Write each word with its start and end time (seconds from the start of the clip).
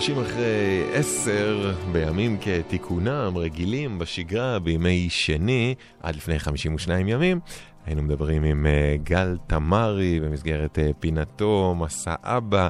30 0.00 0.18
אחרי 0.18 0.84
10 0.92 1.74
בימים 1.92 2.36
כתיקונם, 2.40 3.32
רגילים, 3.36 3.98
בשגרה, 3.98 4.58
בימי 4.58 5.06
שני, 5.10 5.74
עד 6.02 6.16
לפני 6.16 6.38
52 6.38 7.08
ימים. 7.08 7.40
היינו 7.86 8.02
מדברים 8.02 8.44
עם 8.44 8.66
uh, 8.66 9.02
גל 9.02 9.36
תמרי 9.46 10.20
במסגרת 10.20 10.78
uh, 10.78 10.94
פינתו, 11.00 11.74
מסע 11.78 12.14
אבא, 12.22 12.68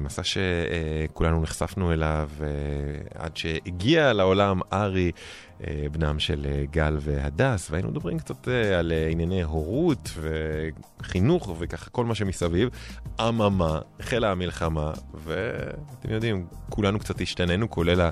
מסע 0.00 0.22
שכולנו 0.24 1.42
נחשפנו 1.42 1.92
אליו 1.92 2.30
uh, 2.38 2.42
עד 3.14 3.36
שהגיע 3.36 4.12
לעולם 4.12 4.60
ארי, 4.72 5.10
uh, 5.60 5.64
בנם 5.92 6.18
של 6.18 6.46
גל 6.70 6.96
והדס, 7.00 7.70
והיינו 7.70 7.90
מדברים 7.90 8.18
קצת 8.18 8.48
על 8.78 8.92
ענייני 9.10 9.42
הורות 9.42 10.10
וחינוך 10.20 11.56
וככה 11.58 11.90
כל 11.90 12.04
מה 12.04 12.14
שמסביב. 12.14 12.68
אממה, 13.20 13.78
החלה 14.00 14.32
המלחמה, 14.32 14.92
ואתם 15.14 16.10
יודעים, 16.10 16.46
כולנו 16.70 16.98
קצת 16.98 17.20
השתננו, 17.20 17.70
כולל 17.70 18.10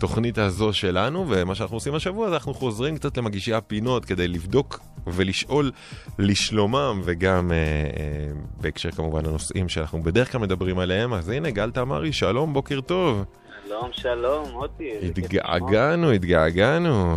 התוכנית 0.00 0.38
הזו 0.38 0.72
שלנו, 0.72 1.26
ומה 1.28 1.54
שאנחנו 1.54 1.76
עושים 1.76 1.94
השבוע 1.94 2.28
זה 2.28 2.34
אנחנו 2.34 2.54
חוזרים 2.54 2.96
קצת 2.96 3.16
למגישי 3.16 3.54
הפינות 3.54 4.04
כדי 4.04 4.28
לבדוק 4.28 4.80
ולשאול 5.06 5.70
לשלומם, 6.18 7.00
וגם 7.04 7.52
אה, 7.52 7.56
אה, 7.56 8.32
בהקשר 8.60 8.90
כמובן 8.90 9.26
לנושאים 9.26 9.68
שאנחנו 9.68 10.02
בדרך 10.02 10.32
כלל 10.32 10.40
מדברים 10.40 10.78
עליהם. 10.78 10.89
אז 10.92 11.28
הנה, 11.28 11.50
גל 11.50 11.70
תמרי, 11.70 12.12
שלום, 12.12 12.52
בוקר 12.52 12.80
טוב. 12.80 13.24
שלום, 13.66 13.88
שלום, 13.92 14.50
מוטי. 14.52 14.98
התגעגענו, 15.02 16.10
התגעגענו. 16.10 17.16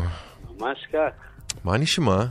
ממש 0.59 0.87
כך. 0.93 1.09
מה 1.63 1.77
נשמע? 1.77 2.23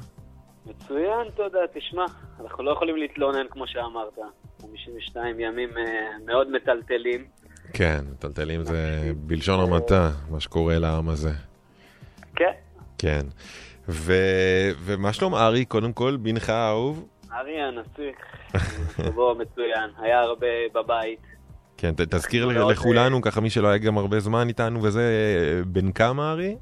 מצוין, 0.66 1.30
תודה. 1.37 1.59
תשמע, 1.74 2.05
אנחנו 2.41 2.65
לא 2.65 2.70
יכולים 2.70 2.96
להתלונן 2.96 3.46
כמו 3.51 3.66
שאמרת. 3.66 4.18
52 4.62 5.41
ימים 5.41 5.68
אה, 5.78 5.84
מאוד 6.27 6.51
מטלטלים. 6.51 7.24
כן, 7.73 8.01
מטלטלים 8.12 8.65
זה 8.65 9.12
בלשון 9.16 9.60
המעטה, 9.60 10.10
מה 10.30 10.40
שקורה 10.40 10.79
לעם 10.79 11.09
הזה. 11.09 11.32
כן. 12.37 12.52
כן. 12.99 13.27
ו... 13.88 14.12
ומה 14.79 15.12
שלום 15.12 15.34
ארי, 15.34 15.65
קודם 15.65 15.93
כל, 15.93 16.16
בנך 16.16 16.51
האהוב? 16.51 17.09
ארי 17.32 17.60
הנסיך, 17.60 18.16
שבוע 18.96 19.34
מצוין, 19.43 19.90
היה 19.99 20.21
הרבה 20.21 20.46
בבית. 20.74 21.32
כן, 21.83 21.95
ת, 21.95 22.01
תזכיר 22.01 22.47
לכולנו, 22.47 23.23
ככה 23.23 23.41
מי 23.41 23.51
שלא 23.51 23.69
היה 23.69 23.79
גם 23.79 23.99
הרבה 23.99 24.21
זמן 24.21 24.49
איתנו 24.49 24.83
וזה, 24.83 25.02
בן 25.66 25.93
כמה 25.93 26.33
ארי? 26.33 26.57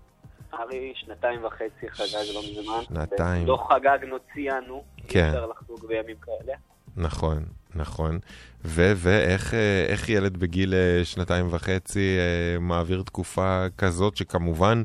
ארי 0.54 0.92
שנתיים 0.96 1.44
וחצי 1.44 1.88
חגג 1.90 2.34
לא 2.34 2.42
מזמן. 2.50 2.82
שנתיים. 2.88 3.46
לא 3.46 3.68
חגגנו, 3.68 4.16
ציינו. 4.34 4.84
כן. 5.08 5.24
אי 5.24 5.28
אפשר 5.28 5.46
לחגוג 5.46 5.86
בימים 5.88 6.16
כאלה. 6.22 6.52
נכון, 6.96 7.44
נכון. 7.74 8.18
ואיך 8.64 10.08
ילד 10.08 10.36
בגיל 10.36 10.74
שנתיים 11.04 11.46
וחצי 11.50 12.18
מעביר 12.60 13.02
תקופה 13.02 13.64
כזאת 13.78 14.16
שכמובן 14.16 14.82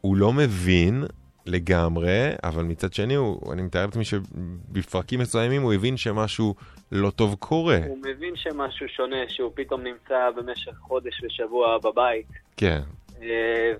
הוא 0.00 0.16
לא 0.16 0.32
מבין 0.32 1.04
לגמרי, 1.48 2.30
אבל 2.44 2.62
מצד 2.62 2.92
שני, 2.92 3.14
הוא, 3.14 3.52
אני 3.52 3.62
מתאר 3.62 3.86
לעצמי 3.86 4.04
שבפרקים 4.04 5.20
מסוימים 5.20 5.62
הוא 5.62 5.72
הבין 5.72 5.96
שמשהו 5.96 6.54
לא 6.92 7.10
טוב 7.10 7.36
קורה. 7.38 7.78
הוא 7.86 7.98
מבין 7.98 8.36
שמשהו 8.36 8.88
שונה, 8.88 9.16
שהוא 9.28 9.52
פתאום 9.54 9.82
נמצא 9.82 10.30
במשך 10.36 10.72
חודש 10.80 11.22
ושבוע 11.24 11.78
בבית. 11.78 12.26
כן. 12.56 12.80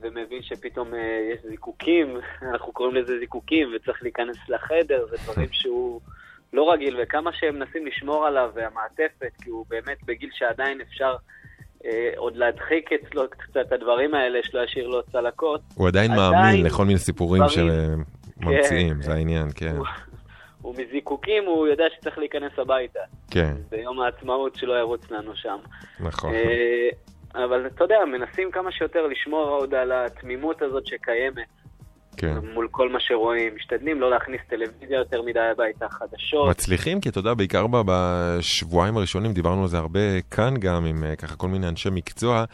ומבין 0.01 0.43
שפתאום 0.43 0.89
יש 1.33 1.41
זיקוקים, 1.51 2.17
אנחנו 2.53 2.73
קוראים 2.73 2.95
לזה 2.95 3.19
זיקוקים, 3.19 3.73
וצריך 3.77 4.03
להיכנס 4.03 4.37
לחדר, 4.49 5.07
זה 5.11 5.17
דברים 5.25 5.49
שהוא 5.61 6.01
לא 6.53 6.73
רגיל, 6.73 6.97
וכמה 7.03 7.33
שהם 7.33 7.55
מנסים 7.55 7.87
לשמור 7.87 8.27
עליו, 8.27 8.51
והמעטפת, 8.55 9.33
כי 9.43 9.51
הוא 9.51 9.67
באמת 9.69 9.99
בגיל 10.07 10.31
שעדיין 10.33 10.81
אפשר... 10.81 11.17
אה, 11.85 12.11
עוד 12.17 12.37
להדחיק 12.37 12.91
אצלו 12.93 13.23
קצת 13.31 13.57
את 13.57 13.73
הדברים 13.73 14.15
האלה, 14.15 14.39
שלא 14.43 14.61
ישאיר 14.65 14.89
לו 14.89 15.03
צלקות. 15.03 15.61
הוא 15.75 15.89
עדיין, 15.89 16.11
עדיין 16.13 16.33
מאמין 16.33 16.67
לכל 16.67 16.85
מיני 16.85 16.99
סיפורים 16.99 17.43
שממציאים, 17.49 18.95
כן. 18.95 19.03
זה 19.03 19.13
העניין, 19.13 19.49
כן. 19.55 19.77
הוא, 19.77 19.87
הוא 20.63 20.75
מזיקוקים, 20.79 21.45
הוא 21.45 21.67
יודע 21.67 21.85
שצריך 21.97 22.19
להיכנס 22.19 22.53
הביתה. 22.59 23.01
כן. 23.31 23.55
ביום 23.71 24.01
העצמאות 24.01 24.55
שלא 24.57 24.79
ירוץ 24.79 25.11
לנו 25.11 25.37
שם. 25.37 25.59
נכון. 26.01 26.35
אה, 26.35 26.89
אבל 27.35 27.67
אתה 27.67 27.85
יודע, 27.85 27.97
מנסים 28.13 28.51
כמה 28.51 28.73
שיותר 28.73 29.07
לשמור 29.07 29.49
עוד 29.49 29.75
על 29.75 29.93
התמימות 29.93 30.63
הזאת 30.63 30.87
שקיימת. 30.87 31.58
כן. 32.19 32.35
מול 32.55 32.69
כל 32.71 32.89
מה 32.89 33.01
שרואים, 33.01 33.55
משתדלים 33.57 34.01
לא 34.01 34.11
להכניס 34.11 34.41
טלוויזיה 34.49 34.99
יותר 34.99 35.23
מדי 35.23 35.41
הביתה, 35.41 35.89
חדשות. 35.89 36.49
מצליחים, 36.51 37.01
כי 37.01 37.09
אתה 37.09 37.19
יודע, 37.19 37.35
בעיקר 37.35 37.67
בשבועיים 37.87 38.97
הראשונים, 38.97 39.33
דיברנו 39.33 39.63
על 39.63 39.69
זה 39.69 39.79
הרבה 39.79 40.21
כאן 40.31 40.55
גם, 40.61 40.85
עם 40.85 41.05
אה, 41.05 41.17
ככה 41.17 41.37
כל 41.37 41.49
מיני 41.49 41.69
אנשי 41.69 41.89
מקצוע, 41.93 42.45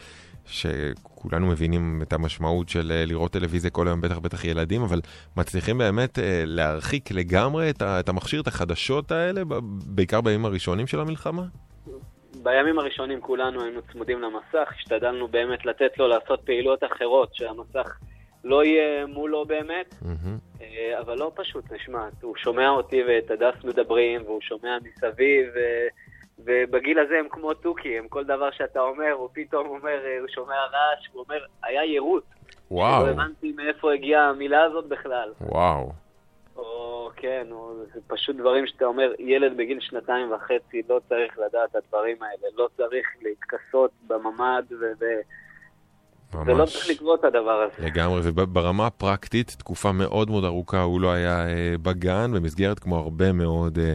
שכולנו 0.45 1.47
מבינים 1.47 1.99
את 2.01 2.13
המשמעות 2.13 2.69
של 2.69 2.91
אה, 2.91 3.03
לראות 3.05 3.31
טלוויזיה 3.31 3.71
כל 3.71 3.87
היום, 3.87 4.01
בטח 4.01 4.17
בטח 4.17 4.45
ילדים, 4.45 4.81
אבל 4.81 4.99
מצליחים 5.37 5.77
באמת 5.77 6.19
אה, 6.19 6.43
להרחיק 6.45 7.11
לגמרי 7.11 7.69
את 7.99 8.09
המכשיר, 8.09 8.41
את 8.41 8.47
החדשות 8.47 9.11
האלה, 9.11 9.41
בעיקר 9.95 10.21
בימים 10.21 10.45
הראשונים 10.45 10.87
של 10.87 10.99
המלחמה? 10.99 11.43
בימים 12.43 12.79
הראשונים 12.79 13.21
כולנו 13.21 13.63
היינו 13.63 13.81
צמודים 13.91 14.21
למסך, 14.21 14.73
השתדלנו 14.79 15.27
באמת 15.27 15.65
לתת 15.65 15.97
לו 15.97 16.07
לעשות 16.07 16.41
פעילויות 16.45 16.83
אחרות, 16.83 17.29
שהמסך... 17.33 17.97
לא 18.45 18.63
יהיה 18.63 19.05
מולו 19.05 19.45
באמת, 19.45 19.95
mm-hmm. 20.03 20.63
אבל 20.99 21.17
לא 21.17 21.31
פשוט, 21.35 21.71
נשמע, 21.71 22.07
הוא 22.21 22.35
שומע 22.37 22.69
אותי 22.69 23.03
ואת 23.07 23.31
הדס 23.31 23.63
מדברים, 23.63 24.21
והוא 24.25 24.41
שומע 24.41 24.77
מסביב, 24.83 25.47
ו... 25.55 25.59
ובגיל 26.39 26.99
הזה 26.99 27.13
הם 27.19 27.29
כמו 27.29 27.53
תוכי, 27.53 27.97
הם 27.97 28.07
כל 28.07 28.23
דבר 28.23 28.51
שאתה 28.51 28.79
אומר, 28.79 29.11
הוא 29.11 29.29
פתאום 29.33 29.67
אומר, 29.67 29.99
הוא 30.19 30.27
שומע 30.27 30.55
רעש, 30.55 31.07
הוא 31.13 31.23
אומר, 31.27 31.45
היה 31.63 31.83
יירוט. 31.83 32.23
וואו. 32.71 33.05
לא 33.05 33.11
הבנתי 33.11 33.51
מאיפה 33.51 33.93
הגיעה 33.93 34.29
המילה 34.29 34.63
הזאת 34.63 34.85
בכלל. 34.85 35.33
וואו. 35.41 35.91
או 36.55 37.09
כן, 37.15 37.47
או, 37.51 37.73
זה 37.93 37.99
פשוט 38.07 38.35
דברים 38.35 38.67
שאתה 38.67 38.85
אומר, 38.85 39.11
ילד 39.19 39.57
בגיל 39.57 39.79
שנתיים 39.79 40.31
וחצי 40.31 40.81
לא 40.89 40.99
צריך 41.09 41.39
לדעת 41.39 41.69
את 41.69 41.75
הדברים 41.75 42.23
האלה, 42.23 42.47
לא 42.55 42.69
צריך 42.77 43.07
להתכסות 43.21 43.91
בממ"ד 44.07 44.63
ו... 44.79 45.05
ממש. 46.33 46.45
זה 46.45 46.53
לא 46.53 46.65
צריך 46.65 46.89
לקרות 46.89 47.23
הדבר 47.23 47.51
הזה. 47.67 47.87
לגמרי, 47.87 48.21
וברמה 48.23 48.87
הפרקטית, 48.87 49.55
תקופה 49.59 49.91
מאוד 49.91 50.29
מאוד 50.29 50.45
ארוכה 50.45 50.81
הוא 50.81 51.01
לא 51.01 51.11
היה 51.11 51.47
אה, 51.47 51.75
בגן, 51.81 52.31
במסגרת 52.33 52.79
כמו 52.79 52.97
הרבה 52.97 53.31
מאוד 53.31 53.79
אה, 53.79 53.93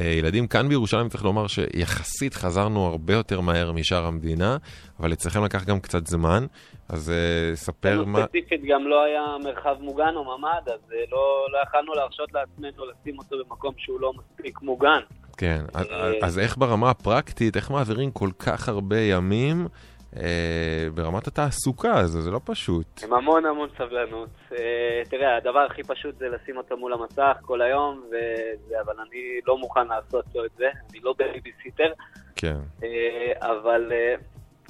אה, 0.00 0.06
ילדים. 0.06 0.46
כאן 0.46 0.68
בירושלים 0.68 1.08
צריך 1.08 1.24
לומר 1.24 1.46
שיחסית 1.46 2.34
חזרנו 2.34 2.86
הרבה 2.86 3.14
יותר 3.14 3.40
מהר 3.40 3.72
משאר 3.72 4.06
המדינה, 4.06 4.56
אבל 5.00 5.12
אצלכם 5.12 5.44
לקח 5.44 5.64
גם 5.64 5.80
קצת 5.80 6.06
זמן, 6.06 6.46
אז 6.88 7.10
אה, 7.10 7.56
ספר 7.56 8.04
מה... 8.04 8.22
ספציפית 8.22 8.60
גם 8.64 8.88
לא 8.88 9.04
היה 9.04 9.22
מרחב 9.44 9.76
מוגן 9.80 10.12
או 10.16 10.24
ממ"ד, 10.38 10.68
אז 10.68 10.92
אה, 10.92 10.98
לא, 11.12 11.46
לא 11.52 11.58
יכלנו 11.68 11.94
להרשות 11.94 12.32
לעצמנו 12.32 12.84
לשים 12.86 13.18
אותו 13.18 13.36
במקום 13.48 13.74
שהוא 13.78 14.00
לא 14.00 14.12
מספיק 14.12 14.62
מוגן. 14.62 15.00
כן, 15.36 15.64
אז, 15.74 15.86
אה, 15.90 16.12
אז 16.22 16.38
איך 16.38 16.58
ברמה 16.58 16.90
הפרקטית, 16.90 17.56
איך 17.56 17.70
מעבירים 17.70 18.10
כל 18.10 18.30
כך 18.38 18.68
הרבה 18.68 19.00
ימים? 19.00 19.68
אה, 20.16 20.86
ברמת 20.94 21.26
התעסוקה, 21.26 22.06
זה, 22.06 22.20
זה 22.20 22.30
לא 22.30 22.40
פשוט. 22.44 22.86
עם 23.04 23.12
המון 23.12 23.46
המון 23.46 23.68
סבלנות. 23.78 24.28
אה, 24.52 25.02
תראה, 25.10 25.36
הדבר 25.36 25.58
הכי 25.58 25.82
פשוט 25.82 26.18
זה 26.18 26.28
לשים 26.28 26.56
אותו 26.56 26.76
מול 26.76 26.92
המסך 26.92 27.36
כל 27.42 27.62
היום, 27.62 28.02
וזה, 28.06 28.80
אבל 28.80 28.94
אני 29.08 29.40
לא 29.46 29.58
מוכן 29.58 29.86
לעשות 29.86 30.24
לו 30.34 30.44
את 30.44 30.50
זה, 30.56 30.68
אני 30.90 31.00
לא 31.00 31.14
בייביסיטר. 31.18 31.92
כן. 32.36 32.56
אה, 32.82 33.32
אבל 33.40 33.92
אה, 33.92 34.14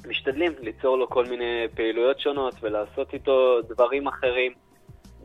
משתדלים 0.07 0.51
ליצור 0.59 0.97
לו 0.97 1.09
כל 1.09 1.25
מיני 1.25 1.67
פעילויות 1.75 2.19
שונות 2.19 2.55
ולעשות 2.61 3.13
איתו 3.13 3.61
דברים 3.69 4.07
אחרים. 4.07 4.51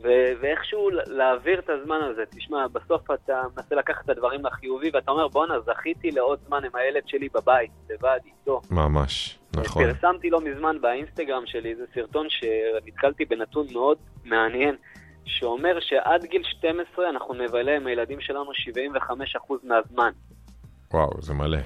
ו- 0.02 0.32
ואיכשהו 0.40 0.90
להעביר 1.06 1.58
את 1.58 1.70
הזמן 1.70 2.00
הזה. 2.10 2.22
תשמע, 2.36 2.66
בסוף 2.72 3.10
אתה 3.10 3.42
מנסה 3.56 3.74
לקחת 3.74 4.04
את 4.04 4.10
הדברים 4.10 4.46
לחיובי, 4.46 4.90
ואתה 4.94 5.10
אומר, 5.10 5.28
בואנה, 5.28 5.54
זכיתי 5.60 6.10
לעוד 6.10 6.38
זמן 6.46 6.64
עם 6.64 6.70
הילד 6.74 7.02
שלי 7.06 7.28
בבית, 7.34 7.70
לבד, 7.90 8.18
איתו. 8.26 8.60
ממש, 8.70 9.38
נכון. 9.56 9.84
פרסמתי 9.84 10.30
לא 10.30 10.40
מזמן 10.40 10.76
באינסטגרם 10.80 11.42
שלי 11.46 11.70
איזה 11.70 11.84
סרטון 11.94 12.26
שנתקלתי 12.28 13.24
בנתון 13.24 13.66
מאוד 13.72 13.98
מעניין, 14.24 14.76
שאומר 15.24 15.80
שעד 15.80 16.24
גיל 16.24 16.42
12 16.44 17.08
אנחנו 17.08 17.34
נבלה 17.34 17.76
עם 17.76 17.86
הילדים 17.86 18.20
שלנו 18.20 18.50
75% 18.52 19.54
מהזמן. 19.62 20.10
וואו, 20.92 21.22
זה 21.22 21.34
מלא. 21.34 21.58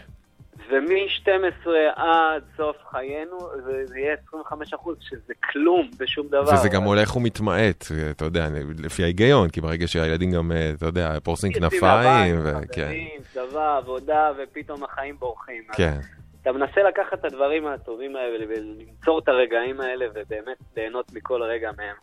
ומ-12 0.70 1.68
עד 1.96 2.42
סוף 2.56 2.76
חיינו 2.90 3.38
זה, 3.64 3.86
זה 3.86 3.98
יהיה 3.98 4.14
25 4.28 4.74
אחוז, 4.74 4.96
שזה 5.00 5.32
כלום 5.52 5.90
בשום 5.98 6.28
דבר. 6.28 6.54
וזה 6.54 6.68
גם 6.68 6.82
הולך 6.82 7.16
ומתמעט, 7.16 7.84
אתה 8.10 8.24
יודע, 8.24 8.48
לפי 8.78 9.02
ההיגיון, 9.02 9.48
כי 9.48 9.60
ברגע 9.60 9.88
שהילדים 9.88 10.30
גם, 10.30 10.52
אתה 10.76 10.86
יודע, 10.86 11.20
פורסים 11.22 11.52
כנפיים, 11.52 12.36
וכן. 12.44 12.92
צבא, 13.32 13.76
עבודה, 13.76 14.32
ופתאום 14.38 14.84
החיים 14.84 15.16
בורחים. 15.18 15.62
כן. 15.72 15.98
אתה 16.44 16.52
מנסה 16.52 16.80
לקחת 16.88 17.18
את 17.20 17.24
הדברים 17.24 17.66
הטובים 17.66 18.16
האלה 18.16 18.44
ולמצוא 18.48 19.18
את 19.18 19.28
הרגעים 19.28 19.80
האלה 19.80 20.06
ובאמת 20.10 20.58
ליהנות 20.76 21.12
מכל 21.12 21.42
רגע 21.42 21.70
מהם. 21.76 21.96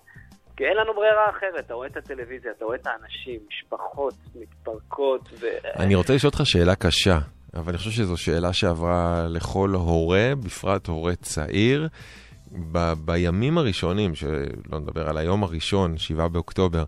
כי 0.57 0.63
אין 0.63 0.77
לנו 0.77 0.93
ברירה 0.93 1.29
אחרת, 1.29 1.65
אתה 1.65 1.73
רואה 1.73 1.87
את 1.87 1.97
הטלוויזיה, 1.97 2.51
אתה 2.57 2.65
רואה 2.65 2.75
את 2.75 2.87
האנשים, 2.87 3.39
משפחות 3.47 4.13
מתפרקות 4.35 5.29
ו... 5.39 5.45
אני 5.79 5.95
רוצה 5.95 6.13
לשאול 6.15 6.31
אותך 6.33 6.45
שאלה 6.45 6.75
קשה. 6.75 7.17
אבל 7.53 7.69
אני 7.69 7.77
חושב 7.77 7.91
שזו 7.91 8.17
שאלה 8.17 8.53
שעברה 8.53 9.27
לכל 9.29 9.69
הורה, 9.69 10.33
בפרט 10.45 10.87
הורה 10.87 11.15
צעיר. 11.15 11.87
ב- 12.71 12.93
בימים 13.05 13.57
הראשונים, 13.57 14.15
שלא 14.15 14.79
נדבר 14.79 15.09
על 15.09 15.17
היום 15.17 15.43
הראשון, 15.43 15.97
7 15.97 16.27
באוקטובר, 16.27 16.83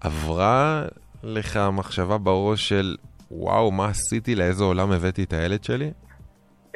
עברה 0.00 0.84
לך 1.22 1.60
מחשבה 1.72 2.18
בראש 2.18 2.68
של, 2.68 2.96
וואו, 3.30 3.72
מה 3.72 3.88
עשיתי, 3.88 4.34
לאיזה 4.34 4.64
עולם 4.64 4.92
הבאתי 4.92 5.22
את 5.22 5.32
הילד 5.32 5.64
שלי? 5.64 5.90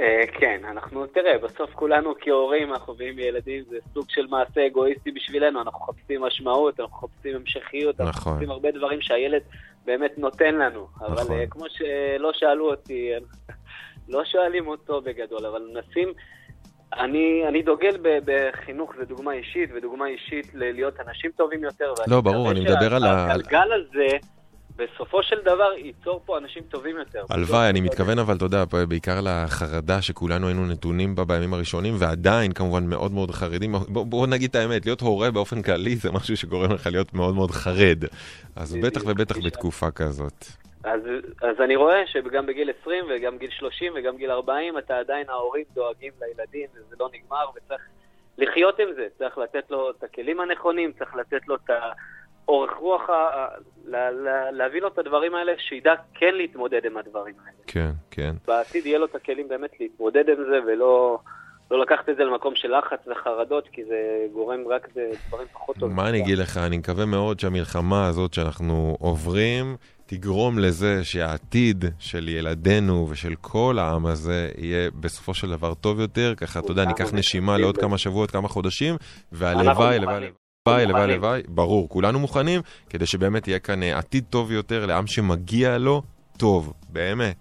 אה, 0.00 0.22
כן, 0.40 0.60
אנחנו, 0.70 1.06
תראה, 1.06 1.38
בסוף 1.38 1.70
כולנו 1.74 2.14
כהורים, 2.20 2.72
אנחנו 2.72 2.94
מביאים 2.94 3.18
ילדים, 3.18 3.64
זה 3.70 3.76
סוג 3.94 4.04
של 4.08 4.26
מעשה 4.26 4.66
אגואיסטי 4.66 5.10
בשבילנו, 5.12 5.60
אנחנו 5.62 5.80
מחפשים 5.92 6.22
משמעות, 6.22 6.80
אנחנו 6.80 7.08
מחפשים 7.08 7.36
המשכיות, 7.36 8.00
אנחנו 8.00 8.20
נכון. 8.20 8.32
מחפשים 8.32 8.50
הרבה 8.50 8.70
דברים 8.70 9.00
שהילד 9.00 9.42
באמת 9.84 10.18
נותן 10.18 10.54
לנו. 10.54 10.86
אבל 11.00 11.12
נכון. 11.12 11.36
אה, 11.38 11.46
כמו 11.50 11.64
שלא 11.68 12.30
שאלו 12.32 12.70
אותי, 12.70 13.10
לא 14.08 14.24
שואלים 14.24 14.66
אותו 14.68 15.00
בגדול, 15.02 15.46
אבל 15.46 15.62
מנסים... 15.74 16.12
אני, 16.98 17.44
אני 17.48 17.62
דוגל 17.62 17.96
ב, 18.02 18.18
בחינוך 18.24 18.92
ודוגמה 18.98 19.32
אישית, 19.32 19.70
ודוגמה 19.74 20.06
אישית 20.06 20.54
ל- 20.54 20.72
להיות 20.72 21.00
אנשים 21.00 21.30
טובים 21.36 21.64
יותר. 21.64 21.92
לא, 22.06 22.20
ברור, 22.20 22.50
אני 22.50 22.60
מדבר 22.60 22.94
על 22.94 23.04
ה- 23.04 23.28
שהגלגל 23.28 23.68
הזה, 23.72 24.06
בסופו 24.76 25.22
של 25.22 25.36
דבר, 25.44 25.72
ייצור 25.76 26.22
פה 26.24 26.38
אנשים 26.38 26.62
טובים 26.62 26.96
יותר. 26.96 27.24
הלוואי, 27.30 27.68
אני 27.68 27.80
מתכוון 27.80 28.18
אבל, 28.18 28.36
אתה 28.36 28.44
יודע, 28.44 28.64
בעיקר 28.88 29.20
לחרדה 29.22 30.02
שכולנו 30.02 30.46
היינו 30.46 30.66
נתונים 30.66 31.14
בה 31.14 31.24
בימים 31.24 31.54
הראשונים, 31.54 31.94
ועדיין 31.98 32.52
כמובן 32.52 32.86
מאוד 32.86 33.12
מאוד 33.12 33.30
חרדים. 33.30 33.72
בוא, 33.88 34.06
בוא 34.06 34.26
נגיד 34.26 34.50
את 34.50 34.56
האמת, 34.56 34.86
להיות 34.86 35.00
הורה 35.00 35.30
באופן 35.30 35.62
כללי 35.62 35.96
זה 35.96 36.12
משהו 36.12 36.36
שגורם 36.36 36.72
לך 36.72 36.86
להיות 36.86 37.14
מאוד 37.14 37.34
מאוד 37.34 37.50
חרד. 37.50 38.04
אז 38.56 38.76
בטח 38.82 39.00
ובטח 39.06 39.36
בתקופה 39.46 39.90
כזאת. 39.90 40.44
אז, 40.84 41.00
אז 41.42 41.60
אני 41.60 41.76
רואה 41.76 42.06
שגם 42.06 42.46
בגיל 42.46 42.70
20 42.82 43.04
וגם 43.10 43.38
גיל 43.38 43.50
30 43.50 43.92
וגם 43.96 44.16
גיל 44.16 44.30
40, 44.30 44.78
אתה 44.78 44.98
עדיין 44.98 45.28
ההורים 45.28 45.64
דואגים 45.74 46.12
לילדים, 46.20 46.66
וזה 46.74 46.96
לא 47.00 47.08
נגמר, 47.12 47.44
וצריך 47.56 47.80
לחיות 48.38 48.78
עם 48.78 48.88
זה. 48.94 49.06
צריך 49.18 49.38
לתת 49.38 49.70
לו 49.70 49.90
את 49.90 50.02
הכלים 50.02 50.40
הנכונים, 50.40 50.92
צריך 50.98 51.14
לתת 51.14 51.48
לו 51.48 51.54
את 51.54 51.70
האורך 52.48 52.70
רוח, 52.80 53.10
ה- 53.10 53.46
לה- 53.84 54.10
לה- 54.10 54.50
להביא 54.50 54.80
לו 54.80 54.88
את 54.88 54.98
הדברים 54.98 55.34
האלה, 55.34 55.52
שידע 55.68 55.94
כן 56.14 56.34
להתמודד 56.34 56.80
עם 56.84 56.96
הדברים 56.96 57.34
האלה. 57.44 57.56
כן, 57.66 57.90
כן. 58.10 58.34
בעתיד 58.48 58.86
יהיה 58.86 58.98
לו 58.98 59.06
את 59.06 59.14
הכלים 59.14 59.48
באמת 59.48 59.70
להתמודד 59.80 60.24
עם 60.28 60.44
זה, 60.50 60.58
ולא 60.66 61.18
לא 61.70 61.80
לקחת 61.82 62.08
את 62.08 62.16
זה 62.16 62.24
למקום 62.24 62.54
של 62.56 62.78
לחץ 62.78 62.98
וחרדות, 63.08 63.68
כי 63.72 63.84
זה 63.84 63.96
גורם 64.32 64.60
רק 64.68 64.88
לדברים 64.96 65.48
פחות 65.52 65.76
טובים. 65.76 65.96
מה 65.96 66.08
אני 66.08 66.22
אגיד 66.22 66.38
לך, 66.38 66.56
אני 66.56 66.78
מקווה 66.78 67.06
מאוד 67.06 67.40
שהמלחמה 67.40 68.06
הזאת 68.06 68.34
שאנחנו 68.34 68.96
עוברים 69.00 69.76
תגרום 70.06 70.58
לזה 70.58 71.04
שהעתיד 71.04 71.84
של 71.98 72.28
ילדינו 72.28 73.06
ושל 73.10 73.34
כל 73.40 73.76
העם 73.78 74.06
הזה 74.06 74.48
יהיה 74.58 74.90
בסופו 75.00 75.34
של 75.34 75.50
דבר 75.50 75.74
טוב 75.74 76.00
יותר, 76.00 76.34
ככה, 76.36 76.58
אתה 76.60 76.70
יודע, 76.72 76.84
ניקח 76.84 77.14
נשימה 77.14 77.58
לעוד. 77.58 77.76
כמה 77.78 77.98
שבועות, 77.98 78.30
כמה 78.30 78.48
חודשים, 78.48 78.94
והלוואי. 79.32 79.96
הלוואי, 79.96 80.30
הלוואי, 80.68 80.82
הלוואי. 80.84 81.02
הלוואי, 81.02 81.42
ברור, 81.48 81.88
כולנו 81.88 82.18
מוכנים, 82.18 82.60
כדי 82.90 83.06
שבאמת 83.06 83.48
יהיה 83.48 83.58
כאן 83.58 83.82
אה, 83.82 83.98
עתיד 83.98 84.24
טוב 84.30 84.52
יותר 84.52 84.86
לעם 84.86 85.06
שמגיע 85.06 85.78
לו 85.78 86.02
טוב, 86.38 86.72
באמת. 86.88 87.36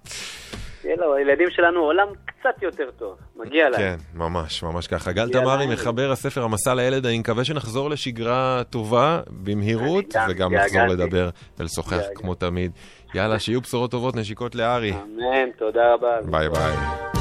יהיה 0.83 0.95
לו, 0.95 1.15
הילדים 1.15 1.47
שלנו 1.49 1.79
עולם 1.79 2.07
קצת 2.25 2.63
יותר 2.63 2.91
טוב, 2.97 3.17
מגיע 3.35 3.69
להם. 3.69 3.79
כן, 3.81 3.95
ממש, 4.13 4.63
ממש 4.63 4.87
ככה. 4.87 5.11
גל 5.11 5.29
תמרי. 5.29 5.67
מחבר 5.67 6.11
הספר 6.11 6.43
המסע 6.43 6.73
לילד, 6.73 7.05
אני 7.05 7.19
מקווה 7.19 7.43
שנחזור 7.43 7.89
לשגרה 7.89 8.61
טובה, 8.69 9.19
במהירות, 9.43 10.05
וגם 10.29 10.53
נחזור. 10.53 10.87
לדבר 10.87 11.29
ולשוחח. 11.59 12.01
כמו 12.15 12.35
תמיד. 12.35 12.71
יאללה, 13.15 13.39
שיהיו 13.39 13.61
בשורות 13.61 13.91
טובות, 13.91 14.15
נשיקות 14.15 14.55
לארי. 14.55 14.93
אמן, 14.93 15.51
תודה 15.57 15.93
רבה. 15.93 16.21
ביי 16.31 16.49
ביי. 16.49 17.20